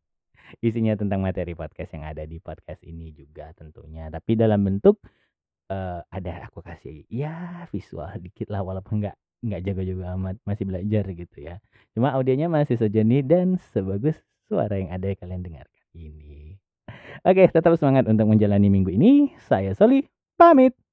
Isinya 0.67 0.95
tentang 0.95 1.27
materi 1.27 1.59
podcast 1.59 1.91
yang 1.91 2.07
ada 2.07 2.23
di 2.23 2.39
podcast 2.39 2.87
ini 2.87 3.11
juga 3.11 3.51
tentunya. 3.59 4.07
Tapi 4.07 4.39
dalam 4.39 4.63
bentuk 4.63 5.03
eh, 5.75 6.01
ada 6.07 6.33
aku 6.47 6.63
kasih 6.63 7.03
ya 7.11 7.67
visual 7.75 8.15
dikit 8.23 8.55
lah 8.55 8.63
walaupun 8.63 9.03
nggak 9.03 9.17
nggak 9.39 9.61
jago-jago 9.63 10.03
amat 10.19 10.37
masih 10.47 10.65
belajar 10.71 11.05
gitu 11.15 11.37
ya. 11.43 11.59
Cuma 11.99 12.15
audionya 12.15 12.47
masih 12.47 12.79
sejenis 12.79 13.23
dan 13.27 13.47
sebagus 13.75 14.19
suara 14.47 14.79
yang 14.79 14.91
ada 14.91 15.11
yang 15.11 15.19
kalian 15.19 15.43
dengarkan. 15.45 15.83
Ini 15.99 16.48
Oke, 17.27 17.51
tetap 17.51 17.75
semangat 17.79 18.07
untuk 18.07 18.31
menjalani 18.31 18.71
minggu 18.71 18.95
ini. 18.95 19.35
Saya 19.43 19.75
Soli, 19.75 20.07
pamit. 20.39 20.88